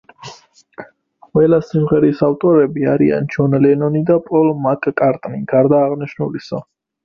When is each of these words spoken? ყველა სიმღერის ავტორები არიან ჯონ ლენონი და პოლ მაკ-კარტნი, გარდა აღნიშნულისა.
ყველა 1.27 1.59
სიმღერის 1.67 2.23
ავტორები 2.29 2.89
არიან 2.95 3.29
ჯონ 3.37 3.59
ლენონი 3.69 4.03
და 4.11 4.19
პოლ 4.33 4.53
მაკ-კარტნი, 4.67 5.45
გარდა 5.57 5.87
აღნიშნულისა. 5.87 6.67